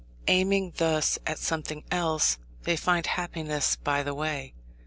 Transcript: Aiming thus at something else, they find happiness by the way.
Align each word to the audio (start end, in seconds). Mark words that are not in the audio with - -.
Aiming 0.27 0.73
thus 0.77 1.19
at 1.27 1.37
something 1.37 1.83
else, 1.91 2.39
they 2.63 2.75
find 2.75 3.05
happiness 3.05 3.75
by 3.75 4.01
the 4.01 4.15
way. 4.15 4.55